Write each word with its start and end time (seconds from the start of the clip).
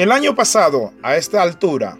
El 0.00 0.12
año 0.12 0.34
pasado, 0.34 0.94
a 1.02 1.18
esta 1.18 1.42
altura, 1.42 1.98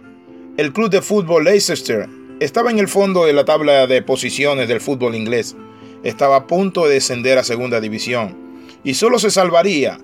el 0.57 0.73
club 0.73 0.89
de 0.89 1.03
fútbol 1.03 1.43
Leicester 1.43 2.09
estaba 2.39 2.71
en 2.71 2.79
el 2.79 2.87
fondo 2.87 3.25
de 3.25 3.33
la 3.33 3.45
tabla 3.45 3.85
de 3.85 4.01
posiciones 4.01 4.67
del 4.67 4.81
fútbol 4.81 5.13
inglés. 5.13 5.55
Estaba 6.01 6.35
a 6.35 6.47
punto 6.47 6.87
de 6.87 6.95
descender 6.95 7.37
a 7.37 7.43
segunda 7.43 7.79
división 7.79 8.35
y 8.83 8.95
solo 8.95 9.19
se 9.19 9.29
salvaría, 9.29 9.99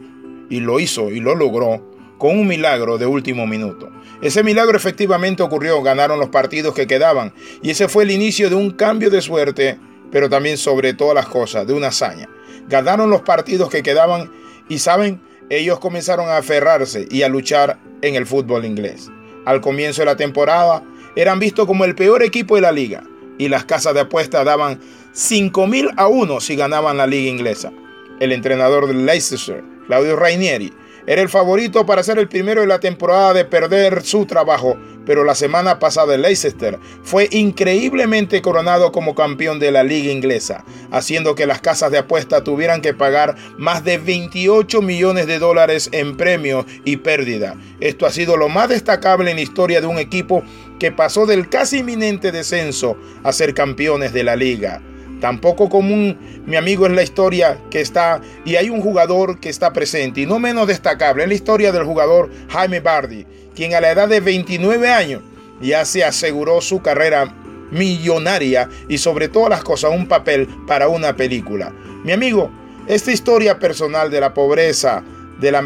y 0.48 0.60
lo 0.60 0.80
hizo 0.80 1.10
y 1.10 1.20
lo 1.20 1.34
logró, 1.34 1.92
con 2.20 2.38
un 2.38 2.46
milagro 2.46 3.00
de 3.00 3.08
último 3.08 3.48
minuto. 3.48 3.90
Ese 4.22 4.44
milagro 4.44 4.78
efectivamente 4.78 5.42
ocurrió, 5.42 5.82
ganaron 5.82 6.20
los 6.20 6.30
partidos 6.30 6.76
que 6.76 6.86
quedaban 6.86 7.34
y 7.64 7.72
ese 7.72 7.88
fue 7.88 8.04
el 8.04 8.12
inicio 8.12 8.52
de 8.52 8.58
un 8.58 8.70
cambio 8.70 9.10
de 9.10 9.24
suerte, 9.24 9.80
pero 10.12 10.30
también 10.30 10.60
sobre 10.60 10.94
todas 10.94 11.16
las 11.16 11.26
cosas, 11.26 11.66
de 11.66 11.74
una 11.74 11.88
hazaña. 11.88 12.30
Ganaron 12.68 13.10
los 13.10 13.24
partidos 13.24 13.72
que 13.72 13.82
quedaban 13.82 14.30
y 14.70 14.78
saben, 14.78 15.20
ellos 15.50 15.80
comenzaron 15.80 16.30
a 16.30 16.38
aferrarse 16.38 17.08
y 17.10 17.24
a 17.24 17.30
luchar 17.30 17.80
en 18.02 18.16
el 18.16 18.26
fútbol 18.26 18.66
inglés. 18.66 19.10
Al 19.46 19.62
comienzo 19.62 20.02
de 20.02 20.08
la 20.08 20.18
temporada 20.18 20.84
eran 21.16 21.40
vistos 21.40 21.66
como 21.66 21.86
el 21.86 21.96
peor 21.96 22.24
equipo 22.24 22.56
de 22.56 22.62
la 22.62 22.72
liga 22.72 23.04
y 23.38 23.48
las 23.48 23.66
casas 23.66 23.94
de 23.94 24.02
apuestas 24.02 24.46
daban 24.46 24.80
5 25.14 25.68
mil 25.68 25.90
a 25.96 26.08
1 26.08 26.40
si 26.42 26.56
ganaban 26.56 26.98
la 26.98 27.08
liga 27.08 27.30
inglesa. 27.30 27.72
El 28.20 28.32
entrenador 28.32 28.88
del 28.88 29.06
Leicester, 29.06 29.64
Claudio 29.88 30.16
Rainieri, 30.16 30.74
era 31.08 31.22
el 31.22 31.30
favorito 31.30 31.86
para 31.86 32.04
ser 32.04 32.20
el 32.20 32.28
primero 32.28 32.60
de 32.60 32.68
la 32.68 32.82
temporada 32.82 33.34
de 33.34 33.46
perder 33.46 34.04
su 34.04 34.26
trabajo, 34.26 34.78
pero 35.06 35.24
la 35.24 35.36
semana 35.36 35.80
pasada 35.80 36.16
el 36.16 36.22
Leicester 36.22 36.78
fue 37.02 37.30
increíblemente 37.32 38.42
coronado 38.42 38.92
como 38.92 39.16
campeón 39.16 39.58
de 39.58 39.72
la 39.72 39.84
liga 39.84 40.12
inglesa, 40.12 40.66
haciendo 40.92 41.34
que 41.34 41.48
las 41.48 41.62
casas 41.62 41.92
de 41.92 42.00
apuesta 42.00 42.44
tuvieran 42.44 42.82
que 42.82 42.94
pagar 42.94 43.36
más 43.58 43.86
de 43.86 44.00
28 44.00 44.82
millones 44.82 45.28
de 45.28 45.40
dólares 45.40 45.88
en 45.94 46.18
premios 46.18 46.66
y 46.84 46.98
pérdida. 46.98 47.56
Esto 47.80 48.06
ha 48.06 48.12
sido 48.12 48.36
lo 48.36 48.50
más 48.50 48.68
destacable 48.68 49.32
en 49.32 49.38
la 49.38 49.44
historia 49.44 49.80
de 49.80 49.88
un 49.88 50.00
equipo 50.00 50.44
que 50.78 50.92
pasó 50.92 51.26
del 51.26 51.48
casi 51.48 51.78
inminente 51.78 52.34
descenso 52.34 52.98
a 53.24 53.32
ser 53.32 53.54
campeones 53.54 54.12
de 54.12 54.26
la 54.26 54.36
liga. 54.36 54.82
Tampoco 55.22 55.68
común, 55.70 56.18
mi 56.46 56.58
amigo, 56.58 56.86
es 56.86 56.92
la 56.92 57.04
historia 57.04 57.60
que 57.72 57.82
está 57.82 58.22
y 58.46 58.56
hay 58.56 58.70
un 58.70 58.82
jugador 58.82 59.40
que 59.40 59.50
está 59.50 59.74
presente 59.74 60.22
y 60.22 60.26
no 60.26 60.40
menos 60.40 60.68
destacable 60.68 61.24
es 61.24 61.30
la 61.30 61.36
historia 61.36 61.72
del 61.72 61.84
jugador 61.84 62.30
Jaime 62.50 62.80
Bardi, 62.80 63.26
quien 63.56 63.74
a 63.74 63.82
la 63.82 63.92
edad 63.92 64.08
de 64.08 64.20
29 64.20 64.90
años 64.90 65.22
ya 65.60 65.86
se 65.86 66.04
aseguró 66.04 66.62
su 66.62 66.82
carrera 66.82 67.34
millonaria 67.72 68.70
y 68.88 69.00
sobre 69.00 69.28
todas 69.28 69.50
las 69.50 69.64
cosas 69.64 69.92
un 69.92 70.08
papel 70.08 70.48
para 70.68 70.88
una 70.88 71.16
película. 71.16 71.74
Mi 72.04 72.12
amigo, 72.12 72.52
esta 72.88 73.12
historia 73.12 73.60
personal 73.60 74.12
de 74.12 74.22
la 74.22 74.34
pobreza, 74.34 75.04
de 75.40 75.52
la 75.52 75.64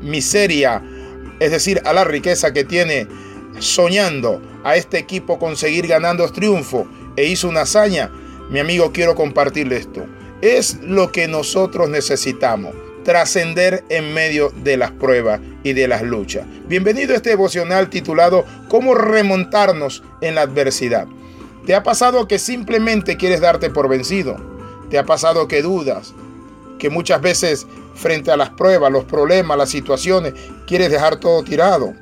miseria, 0.00 0.82
es 1.40 1.50
decir, 1.50 1.82
a 1.84 1.92
la 1.92 2.04
riqueza 2.04 2.52
que 2.52 2.64
tiene 2.64 3.08
soñando 3.58 4.40
a 4.64 4.76
este 4.76 4.98
equipo 4.98 5.38
conseguir 5.38 5.86
ganando 5.86 6.30
triunfo 6.30 6.86
e 7.16 7.24
hizo 7.26 7.48
una 7.48 7.62
hazaña, 7.62 8.10
mi 8.52 8.58
amigo, 8.58 8.92
quiero 8.92 9.14
compartirle 9.14 9.78
esto. 9.78 10.04
Es 10.42 10.78
lo 10.82 11.10
que 11.10 11.26
nosotros 11.26 11.88
necesitamos, 11.88 12.74
trascender 13.02 13.82
en 13.88 14.12
medio 14.12 14.52
de 14.62 14.76
las 14.76 14.90
pruebas 14.90 15.40
y 15.62 15.72
de 15.72 15.88
las 15.88 16.02
luchas. 16.02 16.44
Bienvenido 16.66 17.14
a 17.14 17.16
este 17.16 17.30
devocional 17.30 17.88
titulado 17.88 18.44
¿Cómo 18.68 18.94
remontarnos 18.94 20.02
en 20.20 20.34
la 20.34 20.42
adversidad? 20.42 21.06
¿Te 21.64 21.74
ha 21.74 21.82
pasado 21.82 22.28
que 22.28 22.38
simplemente 22.38 23.16
quieres 23.16 23.40
darte 23.40 23.70
por 23.70 23.88
vencido? 23.88 24.36
¿Te 24.90 24.98
ha 24.98 25.06
pasado 25.06 25.48
que 25.48 25.62
dudas? 25.62 26.12
Que 26.78 26.90
muchas 26.90 27.22
veces 27.22 27.66
frente 27.94 28.32
a 28.32 28.36
las 28.36 28.50
pruebas, 28.50 28.92
los 28.92 29.04
problemas, 29.04 29.56
las 29.56 29.70
situaciones, 29.70 30.34
quieres 30.66 30.90
dejar 30.90 31.16
todo 31.16 31.42
tirado. 31.42 31.94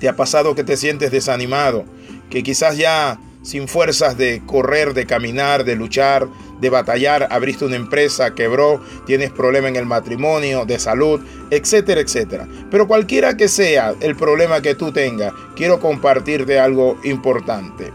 ¿Te 0.00 0.08
ha 0.10 0.16
pasado 0.16 0.54
que 0.54 0.64
te 0.64 0.76
sientes 0.76 1.10
desanimado? 1.10 1.86
Que 2.28 2.42
quizás 2.42 2.76
ya 2.76 3.18
sin 3.46 3.68
fuerzas 3.68 4.18
de 4.18 4.42
correr, 4.44 4.92
de 4.92 5.06
caminar, 5.06 5.64
de 5.64 5.76
luchar, 5.76 6.26
de 6.60 6.68
batallar, 6.68 7.28
abriste 7.30 7.64
una 7.64 7.76
empresa, 7.76 8.34
quebró, 8.34 8.82
tienes 9.06 9.30
problema 9.30 9.68
en 9.68 9.76
el 9.76 9.86
matrimonio, 9.86 10.64
de 10.64 10.80
salud, 10.80 11.20
etcétera, 11.50 12.00
etcétera. 12.00 12.48
Pero 12.72 12.88
cualquiera 12.88 13.36
que 13.36 13.46
sea 13.46 13.94
el 14.00 14.16
problema 14.16 14.62
que 14.62 14.74
tú 14.74 14.90
tengas, 14.90 15.32
quiero 15.54 15.78
compartirte 15.78 16.58
algo 16.58 16.98
importante. 17.04 17.92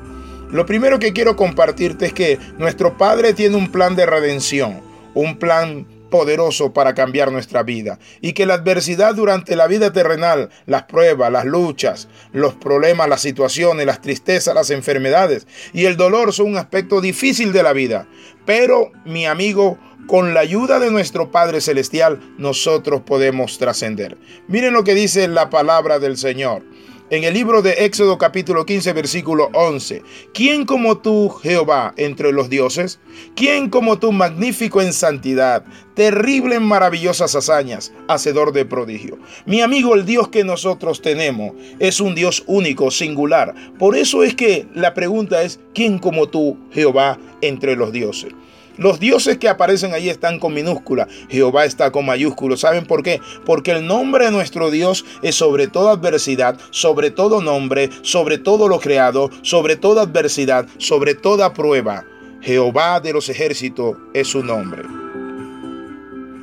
Lo 0.51 0.65
primero 0.65 0.99
que 0.99 1.11
quiero 1.11 1.35
compartirte 1.35 2.05
es 2.05 2.13
que 2.13 2.39
nuestro 2.57 2.97
Padre 2.97 3.33
tiene 3.33 3.57
un 3.57 3.69
plan 3.69 3.97
de 3.97 4.05
redención, 4.05 4.79
un 5.13 5.37
plan 5.37 5.85
poderoso 6.11 6.73
para 6.73 6.93
cambiar 6.93 7.31
nuestra 7.31 7.63
vida 7.63 7.97
y 8.21 8.33
que 8.33 8.45
la 8.45 8.53
adversidad 8.53 9.15
durante 9.15 9.55
la 9.55 9.65
vida 9.65 9.91
terrenal, 9.91 10.49
las 10.67 10.83
pruebas, 10.83 11.31
las 11.31 11.45
luchas, 11.45 12.07
los 12.31 12.53
problemas, 12.53 13.09
las 13.09 13.21
situaciones, 13.21 13.87
las 13.87 14.01
tristezas, 14.01 14.53
las 14.53 14.69
enfermedades 14.69 15.47
y 15.73 15.85
el 15.85 15.97
dolor 15.97 16.33
son 16.33 16.49
un 16.49 16.57
aspecto 16.57 17.01
difícil 17.01 17.51
de 17.53 17.63
la 17.63 17.73
vida. 17.73 18.07
Pero, 18.45 18.91
mi 19.05 19.25
amigo, 19.25 19.79
con 20.05 20.35
la 20.35 20.41
ayuda 20.41 20.79
de 20.79 20.91
nuestro 20.91 21.31
Padre 21.31 21.61
Celestial, 21.61 22.19
nosotros 22.37 23.01
podemos 23.01 23.57
trascender. 23.57 24.17
Miren 24.47 24.73
lo 24.73 24.83
que 24.83 24.93
dice 24.93 25.27
la 25.27 25.49
palabra 25.49 25.97
del 25.97 26.17
Señor 26.17 26.63
en 27.11 27.25
el 27.25 27.33
libro 27.33 27.61
de 27.61 27.85
Éxodo 27.85 28.17
capítulo 28.17 28.65
15 28.65 28.93
versículo 28.93 29.49
11. 29.53 30.01
¿Quién 30.33 30.65
como 30.65 30.97
tú, 30.97 31.29
Jehová, 31.29 31.93
entre 31.97 32.31
los 32.31 32.49
dioses? 32.49 33.01
¿Quién 33.35 33.69
como 33.69 33.99
tú, 33.99 34.13
magnífico 34.13 34.81
en 34.81 34.93
santidad, 34.93 35.65
terrible 35.93 36.55
en 36.55 36.63
maravillosas 36.63 37.35
hazañas, 37.35 37.91
hacedor 38.07 38.53
de 38.53 38.63
prodigio? 38.63 39.19
Mi 39.45 39.59
amigo, 39.59 39.93
el 39.93 40.05
Dios 40.05 40.29
que 40.29 40.45
nosotros 40.45 41.01
tenemos 41.01 41.51
es 41.79 41.99
un 41.99 42.15
Dios 42.15 42.45
único, 42.47 42.89
singular. 42.91 43.53
Por 43.77 43.97
eso 43.97 44.23
es 44.23 44.33
que 44.33 44.65
la 44.73 44.93
pregunta 44.93 45.43
es, 45.43 45.59
¿quién 45.73 45.99
como 45.99 46.29
tú, 46.29 46.57
Jehová, 46.71 47.19
entre 47.41 47.75
los 47.75 47.91
dioses? 47.91 48.31
Los 48.77 48.99
dioses 48.99 49.37
que 49.37 49.49
aparecen 49.49 49.93
ahí 49.93 50.09
están 50.09 50.39
con 50.39 50.53
minúscula. 50.53 51.07
Jehová 51.29 51.65
está 51.65 51.91
con 51.91 52.05
mayúsculo. 52.05 52.57
¿Saben 52.57 52.85
por 52.85 53.03
qué? 53.03 53.19
Porque 53.45 53.71
el 53.71 53.85
nombre 53.85 54.25
de 54.25 54.31
nuestro 54.31 54.71
Dios 54.71 55.05
es 55.21 55.35
sobre 55.35 55.67
toda 55.67 55.93
adversidad, 55.93 56.57
sobre 56.71 57.11
todo 57.11 57.41
nombre, 57.41 57.89
sobre 58.01 58.37
todo 58.37 58.67
lo 58.67 58.79
creado, 58.79 59.29
sobre 59.41 59.75
toda 59.75 60.03
adversidad, 60.03 60.67
sobre 60.77 61.15
toda 61.15 61.53
prueba. 61.53 62.05
Jehová 62.41 62.99
de 62.99 63.13
los 63.13 63.29
ejércitos 63.29 63.97
es 64.13 64.27
su 64.27 64.43
nombre. 64.43 64.83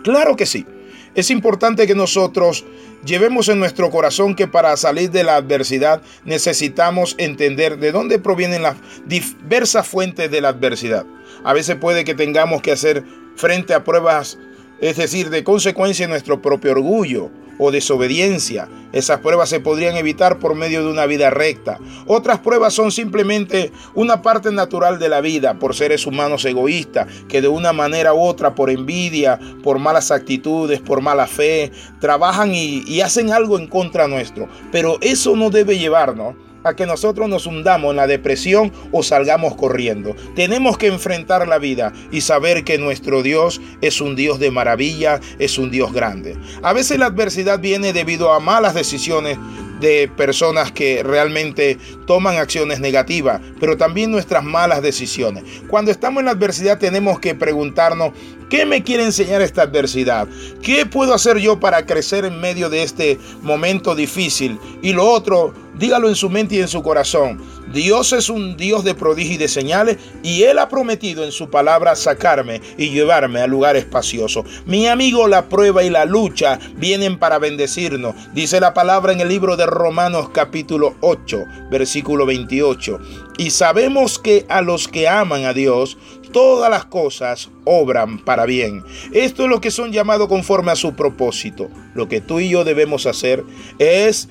Claro 0.05 0.37
que 0.37 0.47
sí. 0.47 0.65
Es 1.15 1.31
importante 1.31 1.87
que 1.87 1.95
nosotros 1.95 2.65
llevemos 3.05 3.49
en 3.49 3.59
nuestro 3.59 3.91
corazón 3.91 4.35
que 4.35 4.47
para 4.47 4.77
salir 4.77 5.11
de 5.11 5.25
la 5.25 5.37
adversidad 5.37 6.03
necesitamos 6.25 7.15
entender 7.19 7.79
de 7.79 7.93
dónde 7.93 8.19
provienen 8.19 8.63
las 8.63 8.77
diversas 9.07 9.87
fuentes 9.87 10.31
de 10.31 10.41
la 10.41 10.49
adversidad. 10.49 11.07
A 11.45 11.53
veces 11.53 11.77
puede 11.77 12.05
que 12.05 12.15
tengamos 12.15 12.63
que 12.63 12.73
hacer 12.73 13.05
frente 13.37 13.75
a 13.75 13.85
pruebas, 13.85 14.39
es 14.81 14.97
decir, 14.97 15.31
de 15.31 15.45
consecuencia 15.45 16.09
nuestro 16.09 16.43
propio 16.43 16.73
orgullo 16.73 17.31
o 17.59 17.71
desobediencia. 17.71 18.69
Esas 18.93 19.21
pruebas 19.21 19.49
se 19.49 19.61
podrían 19.61 19.97
evitar 19.97 20.39
por 20.39 20.55
medio 20.55 20.83
de 20.83 20.91
una 20.91 21.07
vida 21.07 21.31
recta. 21.31 21.79
Otras 22.07 22.39
pruebas 22.39 22.73
son 22.73 22.91
simplemente 22.91 23.71
una 23.95 24.23
parte 24.23 24.51
natural 24.51 24.99
de 24.99 25.09
la 25.09 25.21
vida 25.21 25.59
por 25.59 25.75
seres 25.75 26.07
humanos 26.07 26.45
egoístas 26.45 27.07
que 27.29 27.43
de 27.43 27.49
una 27.49 27.73
manera 27.73 28.15
u 28.15 28.21
otra, 28.21 28.55
por 28.55 28.71
envidia, 28.71 29.39
por 29.63 29.79
malas 29.79 30.11
actitudes, 30.11 30.81
por 30.81 31.03
mala 31.03 31.27
fe, 31.27 31.71
trabajan 32.01 32.55
y, 32.55 32.83
y 32.87 33.03
hacen 33.03 33.33
algo 33.33 33.59
en 33.59 33.67
contra 33.67 34.09
nuestro. 34.09 34.49
Pero 34.73 34.99
eso 35.01 35.37
no 35.37 35.51
debe 35.51 35.79
llevarnos 35.79 36.35
a 36.65 36.75
que 36.75 36.87
nosotros 36.87 37.29
nos 37.29 37.47
hundamos 37.47 37.91
en 37.91 37.97
la 37.97 38.07
depresión 38.07 38.73
o 38.93 39.03
salgamos 39.03 39.55
corriendo. 39.55 40.15
Tenemos 40.35 40.79
que 40.79 40.89
enfrentar 40.89 41.47
la 41.47 41.59
vida 41.59 41.93
y 42.11 42.21
saber 42.21 42.65
que 42.65 42.79
nuestro 42.79 43.23
Dios 43.23 43.61
es 43.81 44.01
un 44.01 44.17
Dios 44.17 44.39
de 44.39 44.51
maravilla, 44.51 45.21
es 45.39 45.59
un 45.59 45.71
Dios 45.71 45.93
grande. 45.93 46.37
A 46.63 46.73
veces 46.73 46.99
la 46.99 47.07
adversidad 47.07 47.61
viene 47.61 47.93
debido 47.93 48.33
a 48.33 48.41
malas 48.41 48.75
decisiones 48.75 49.39
de 49.81 50.11
personas 50.17 50.73
que 50.73 51.03
realmente 51.03 51.79
toman 52.07 52.37
acciones 52.37 52.81
negativas, 52.81 53.41
pero 53.61 53.77
también 53.77 54.11
nuestras 54.11 54.45
malas 54.45 54.83
decisiones. 54.83 55.45
Cuando 55.69 55.91
estamos 55.91 56.21
en 56.21 56.27
la 56.27 56.33
adversidad 56.33 56.79
tenemos 56.79 57.21
que 57.21 57.35
preguntarnos, 57.35 58.13
¿qué 58.51 58.67
me 58.67 58.83
quiere 58.83 59.05
enseñar 59.05 59.41
esta 59.41 59.63
adversidad? 59.63 60.27
¿Qué 60.63 60.87
puedo 60.87 61.15
hacer 61.15 61.39
yo 61.39 61.61
para 61.61 61.87
crecer 61.87 62.25
en 62.25 62.41
medio 62.41 62.71
de 62.71 62.83
este 62.83 63.19
momento 63.43 63.95
difícil? 63.95 64.59
Y 64.83 64.93
lo 64.93 65.09
otro, 65.09 65.55
dígalo 65.79 66.09
en 66.09 66.15
su 66.15 66.31
mente 66.31 66.57
y 66.57 66.61
en 66.61 66.69
su 66.69 66.83
corazón. 66.83 67.43
Dios 67.73 68.13
es 68.13 68.29
un 68.29 68.57
Dios 68.57 68.85
de 68.85 68.95
prodigios 68.95 69.35
y 69.35 69.39
de 69.39 69.49
señales 69.49 69.99
y 70.23 70.43
Él 70.43 70.59
ha 70.59 70.69
prometido 70.69 71.25
en 71.25 71.33
su 71.33 71.51
palabra 71.51 71.97
sacarme 71.97 72.61
y 72.77 72.91
llevarme 72.91 73.41
a 73.41 73.47
lugar 73.47 73.77
espacioso. 73.77 74.45
Mi 74.67 74.87
amigo, 74.87 75.29
la 75.29 75.49
prueba 75.49 75.85
y 75.85 75.91
la 75.91 76.05
lucha 76.05 76.59
vienen 76.77 77.19
para 77.19 77.39
bendecirnos. 77.39 78.15
Dice 78.33 78.61
la 78.61 78.75
palabra 78.75 79.13
en 79.13 79.21
el 79.21 79.29
libro 79.29 79.57
de 79.57 79.67
Romanos 79.67 80.31
capítulo 80.31 80.97
8, 81.01 81.45
versículo 81.71 82.27
28. 82.27 82.99
Y 83.39 83.51
sabemos 83.51 84.19
que 84.19 84.47
a 84.49 84.63
los 84.63 84.89
que 84.89 85.09
aman 85.09 85.45
a 85.45 85.53
Dios, 85.53 85.97
todas 86.33 86.71
las 86.71 86.85
cosas 86.85 87.51
obran 87.65 88.19
para 88.19 88.47
bien. 88.47 88.83
Esto 89.13 89.45
es 89.45 89.51
lo 89.51 89.61
que 89.61 89.71
son 89.71 89.93
llamados 89.93 90.29
conforme 90.29 90.73
a 90.73 90.77
su 90.77 90.95
propósito. 90.95 91.69
Lo 91.95 92.09
que 92.09 92.21
tú 92.21 92.41
y 92.41 92.49
yo 92.49 92.65
debemos 92.65 93.07
hacer 93.07 93.45
es 93.79 94.29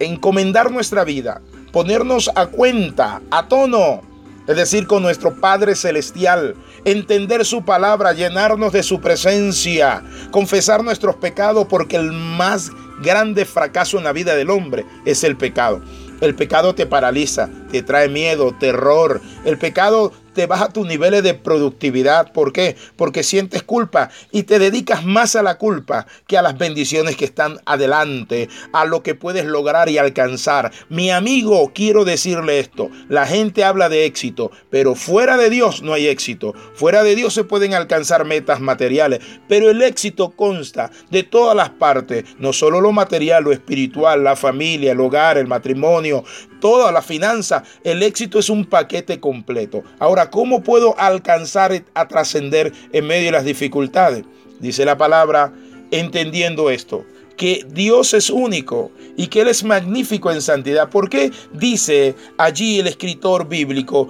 encomendar 0.00 0.70
nuestra 0.72 1.04
vida, 1.04 1.40
ponernos 1.72 2.30
a 2.34 2.46
cuenta, 2.46 3.22
a 3.30 3.46
tono, 3.46 4.02
es 4.48 4.56
decir, 4.56 4.86
con 4.86 5.02
nuestro 5.02 5.36
Padre 5.36 5.76
Celestial, 5.76 6.56
entender 6.84 7.44
su 7.44 7.64
palabra, 7.64 8.12
llenarnos 8.12 8.72
de 8.72 8.82
su 8.82 9.00
presencia, 9.00 10.02
confesar 10.32 10.82
nuestros 10.82 11.16
pecados, 11.16 11.66
porque 11.68 11.96
el 11.96 12.10
más 12.10 12.72
grande 13.00 13.44
fracaso 13.44 13.98
en 13.98 14.04
la 14.04 14.12
vida 14.12 14.34
del 14.34 14.50
hombre 14.50 14.84
es 15.04 15.22
el 15.22 15.36
pecado. 15.36 15.80
El 16.20 16.34
pecado 16.34 16.74
te 16.74 16.84
paraliza, 16.84 17.48
te 17.70 17.82
trae 17.82 18.08
miedo, 18.08 18.54
terror. 18.58 19.22
El 19.44 19.56
pecado 19.56 20.12
te 20.34 20.46
baja 20.46 20.68
tus 20.68 20.86
niveles 20.86 21.22
de 21.22 21.34
productividad. 21.34 22.32
¿Por 22.32 22.52
qué? 22.52 22.76
Porque 22.96 23.22
sientes 23.22 23.62
culpa 23.62 24.10
y 24.32 24.44
te 24.44 24.58
dedicas 24.58 25.04
más 25.04 25.36
a 25.36 25.42
la 25.42 25.58
culpa 25.58 26.06
que 26.26 26.38
a 26.38 26.42
las 26.42 26.58
bendiciones 26.58 27.16
que 27.16 27.24
están 27.24 27.58
adelante, 27.66 28.48
a 28.72 28.84
lo 28.84 29.02
que 29.02 29.14
puedes 29.14 29.44
lograr 29.44 29.88
y 29.88 29.98
alcanzar. 29.98 30.72
Mi 30.88 31.10
amigo, 31.10 31.72
quiero 31.74 32.04
decirle 32.04 32.60
esto. 32.60 32.90
La 33.08 33.26
gente 33.26 33.64
habla 33.64 33.88
de 33.88 34.04
éxito, 34.04 34.50
pero 34.70 34.94
fuera 34.94 35.36
de 35.36 35.50
Dios 35.50 35.82
no 35.82 35.92
hay 35.92 36.08
éxito. 36.08 36.54
Fuera 36.74 37.02
de 37.02 37.14
Dios 37.14 37.34
se 37.34 37.44
pueden 37.44 37.74
alcanzar 37.74 38.24
metas 38.24 38.60
materiales, 38.60 39.20
pero 39.48 39.70
el 39.70 39.82
éxito 39.82 40.30
consta 40.30 40.90
de 41.10 41.22
todas 41.22 41.56
las 41.56 41.70
partes, 41.70 42.24
no 42.38 42.52
solo 42.52 42.80
lo 42.80 42.92
material, 42.92 43.44
lo 43.44 43.52
espiritual, 43.52 44.24
la 44.24 44.36
familia, 44.36 44.92
el 44.92 45.00
hogar, 45.00 45.38
el 45.38 45.46
matrimonio, 45.46 46.24
toda 46.60 46.92
la 46.92 47.02
finanza. 47.02 47.64
El 47.82 48.02
éxito 48.02 48.38
es 48.38 48.50
un 48.50 48.64
paquete 48.64 49.18
completo. 49.18 49.82
Ahora, 49.98 50.30
¿cómo 50.30 50.62
puedo 50.62 50.98
alcanzar 50.98 51.82
a 51.94 52.08
trascender 52.08 52.72
en 52.92 53.06
medio 53.06 53.26
de 53.26 53.32
las 53.32 53.44
dificultades? 53.44 54.24
Dice 54.60 54.84
la 54.84 54.98
palabra, 54.98 55.52
entendiendo 55.90 56.70
esto 56.70 57.04
que 57.40 57.64
Dios 57.70 58.12
es 58.12 58.28
único 58.28 58.92
y 59.16 59.28
que 59.28 59.40
Él 59.40 59.48
es 59.48 59.64
magnífico 59.64 60.30
en 60.30 60.42
santidad. 60.42 60.90
¿Por 60.90 61.08
qué 61.08 61.32
dice 61.54 62.14
allí 62.36 62.80
el 62.80 62.86
escritor 62.86 63.48
bíblico? 63.48 64.08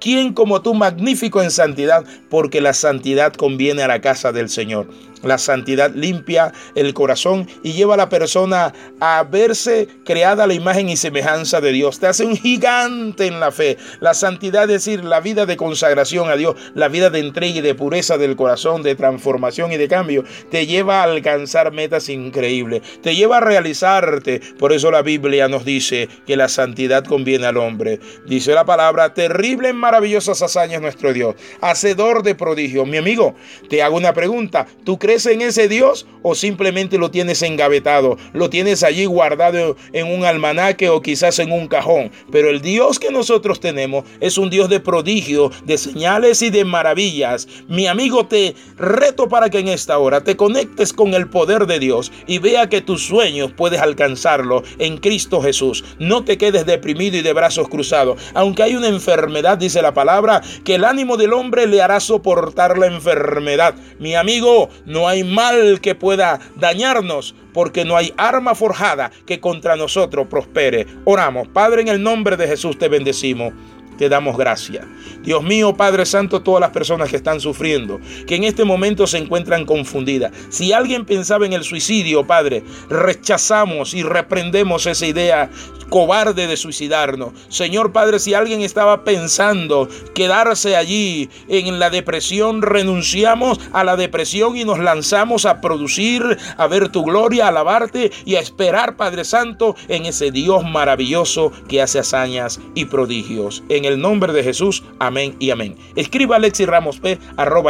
¿Quién 0.00 0.32
como 0.32 0.62
tú 0.62 0.72
magnífico 0.72 1.42
en 1.42 1.50
santidad? 1.50 2.06
Porque 2.30 2.62
la 2.62 2.72
santidad 2.72 3.34
conviene 3.34 3.82
a 3.82 3.88
la 3.88 4.00
casa 4.00 4.32
del 4.32 4.48
Señor. 4.48 4.88
La 5.22 5.38
santidad 5.38 5.94
limpia 5.94 6.52
el 6.74 6.94
corazón 6.94 7.46
y 7.62 7.72
lleva 7.72 7.94
a 7.94 7.98
la 7.98 8.08
persona 8.08 8.72
a 9.00 9.22
verse 9.24 9.88
creada 10.04 10.44
a 10.44 10.46
la 10.46 10.54
imagen 10.54 10.88
y 10.88 10.96
semejanza 10.96 11.60
de 11.60 11.72
Dios. 11.72 12.00
Te 12.00 12.06
hace 12.06 12.24
un 12.24 12.36
gigante 12.36 13.26
en 13.26 13.40
la 13.40 13.52
fe. 13.52 13.76
La 14.00 14.14
santidad 14.14 14.64
es 14.64 14.84
decir, 14.84 15.04
la 15.04 15.20
vida 15.20 15.44
de 15.44 15.56
consagración 15.56 16.30
a 16.30 16.36
Dios, 16.36 16.56
la 16.74 16.88
vida 16.88 17.10
de 17.10 17.18
entrega 17.18 17.58
y 17.58 17.60
de 17.60 17.74
pureza 17.74 18.16
del 18.16 18.36
corazón, 18.36 18.82
de 18.82 18.94
transformación 18.94 19.72
y 19.72 19.76
de 19.76 19.88
cambio, 19.88 20.24
te 20.50 20.66
lleva 20.66 21.00
a 21.00 21.04
alcanzar 21.04 21.72
metas 21.72 22.08
increíbles. 22.08 22.82
Te 23.02 23.14
lleva 23.14 23.38
a 23.38 23.40
realizarte. 23.40 24.40
Por 24.58 24.72
eso 24.72 24.90
la 24.90 25.02
Biblia 25.02 25.48
nos 25.48 25.64
dice 25.64 26.08
que 26.26 26.36
la 26.36 26.48
santidad 26.48 27.04
conviene 27.04 27.46
al 27.46 27.58
hombre. 27.58 28.00
Dice 28.26 28.52
la 28.52 28.64
palabra, 28.64 29.12
terrible 29.12 29.68
en 29.68 29.76
maravillosas 29.76 30.40
hazañas 30.40 30.80
nuestro 30.80 31.12
Dios, 31.12 31.34
hacedor 31.60 32.22
de 32.22 32.34
prodigios. 32.34 32.86
Mi 32.86 32.96
amigo, 32.96 33.34
te 33.68 33.82
hago 33.82 33.96
una 33.96 34.14
pregunta. 34.14 34.66
¿Tú 34.84 34.98
crees 34.98 35.09
¿Crees 35.10 35.26
en 35.26 35.40
ese 35.40 35.66
Dios 35.66 36.06
o 36.22 36.36
simplemente 36.36 36.96
lo 36.96 37.10
tienes 37.10 37.42
engavetado? 37.42 38.16
Lo 38.32 38.48
tienes 38.48 38.84
allí 38.84 39.06
guardado 39.06 39.76
en 39.92 40.06
un 40.06 40.24
almanaque 40.24 40.88
o 40.88 41.02
quizás 41.02 41.40
en 41.40 41.50
un 41.50 41.66
cajón. 41.66 42.12
Pero 42.30 42.48
el 42.48 42.60
Dios 42.60 43.00
que 43.00 43.10
nosotros 43.10 43.58
tenemos 43.58 44.04
es 44.20 44.38
un 44.38 44.50
Dios 44.50 44.68
de 44.68 44.78
prodigio, 44.78 45.50
de 45.64 45.78
señales 45.78 46.42
y 46.42 46.50
de 46.50 46.64
maravillas. 46.64 47.48
Mi 47.66 47.88
amigo, 47.88 48.28
te 48.28 48.54
reto 48.76 49.28
para 49.28 49.50
que 49.50 49.58
en 49.58 49.66
esta 49.66 49.98
hora 49.98 50.22
te 50.22 50.36
conectes 50.36 50.92
con 50.92 51.12
el 51.14 51.28
poder 51.28 51.66
de 51.66 51.80
Dios 51.80 52.12
y 52.28 52.38
vea 52.38 52.68
que 52.68 52.80
tus 52.80 53.04
sueños 53.04 53.50
puedes 53.56 53.80
alcanzarlo 53.80 54.62
en 54.78 54.98
Cristo 54.98 55.42
Jesús. 55.42 55.82
No 55.98 56.24
te 56.24 56.38
quedes 56.38 56.66
deprimido 56.66 57.16
y 57.16 57.22
de 57.22 57.32
brazos 57.32 57.68
cruzados. 57.68 58.22
Aunque 58.32 58.62
hay 58.62 58.76
una 58.76 58.86
enfermedad, 58.86 59.58
dice 59.58 59.82
la 59.82 59.92
palabra, 59.92 60.40
que 60.64 60.76
el 60.76 60.84
ánimo 60.84 61.16
del 61.16 61.32
hombre 61.32 61.66
le 61.66 61.82
hará 61.82 61.98
soportar 61.98 62.78
la 62.78 62.86
enfermedad. 62.86 63.74
Mi 63.98 64.14
amigo, 64.14 64.68
no 64.86 64.99
no 65.00 65.08
hay 65.08 65.24
mal 65.24 65.80
que 65.80 65.94
pueda 65.94 66.38
dañarnos 66.56 67.34
porque 67.54 67.86
no 67.86 67.96
hay 67.96 68.12
arma 68.18 68.54
forjada 68.54 69.10
que 69.24 69.40
contra 69.40 69.74
nosotros 69.74 70.26
prospere. 70.28 70.86
Oramos, 71.06 71.48
Padre, 71.48 71.80
en 71.80 71.88
el 71.88 72.02
nombre 72.02 72.36
de 72.36 72.46
Jesús 72.46 72.78
te 72.78 72.88
bendecimos 72.88 73.54
te 73.96 74.08
damos 74.08 74.38
gracias. 74.38 74.86
Dios 75.22 75.42
mío, 75.42 75.76
Padre 75.76 76.06
Santo, 76.06 76.40
todas 76.40 76.62
las 76.62 76.70
personas 76.70 77.10
que 77.10 77.16
están 77.16 77.38
sufriendo, 77.38 78.00
que 78.26 78.36
en 78.36 78.44
este 78.44 78.64
momento 78.64 79.06
se 79.06 79.18
encuentran 79.18 79.66
confundidas. 79.66 80.32
Si 80.48 80.72
alguien 80.72 81.04
pensaba 81.04 81.44
en 81.44 81.52
el 81.52 81.64
suicidio, 81.64 82.26
Padre, 82.26 82.64
rechazamos 82.88 83.92
y 83.92 84.02
reprendemos 84.02 84.86
esa 84.86 85.04
idea 85.04 85.50
cobarde 85.90 86.46
de 86.46 86.56
suicidarnos. 86.56 87.32
Señor 87.48 87.92
Padre, 87.92 88.18
si 88.18 88.32
alguien 88.32 88.62
estaba 88.62 89.04
pensando 89.04 89.88
quedarse 90.14 90.76
allí 90.76 91.28
en 91.48 91.78
la 91.78 91.90
depresión, 91.90 92.62
renunciamos 92.62 93.60
a 93.72 93.84
la 93.84 93.96
depresión 93.96 94.56
y 94.56 94.64
nos 94.64 94.78
lanzamos 94.78 95.44
a 95.44 95.60
producir, 95.60 96.38
a 96.56 96.66
ver 96.66 96.88
tu 96.88 97.04
gloria, 97.04 97.44
a 97.44 97.48
alabarte 97.48 98.10
y 98.24 98.36
a 98.36 98.40
esperar, 98.40 98.96
Padre 98.96 99.24
Santo, 99.24 99.76
en 99.88 100.06
ese 100.06 100.30
Dios 100.30 100.64
maravilloso 100.64 101.52
que 101.68 101.82
hace 101.82 101.98
hazañas 101.98 102.60
y 102.74 102.86
prodigios. 102.86 103.62
En 103.68 103.84
el 103.84 104.00
nombre 104.00 104.32
de 104.32 104.42
Jesús, 104.42 104.82
amén 104.98 105.36
y 105.38 105.50
amén. 105.50 105.76
Escriba 105.96 106.38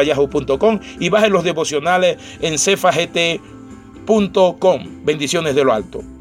yahoo.com 0.05 0.81
y 0.99 1.09
baje 1.09 1.29
los 1.29 1.45
devocionales 1.45 2.19
en 2.41 2.59
cefagt.com. 2.59 3.41
Bendiciones 5.05 5.55
de 5.55 5.65
lo 5.65 5.73
alto. 5.73 6.20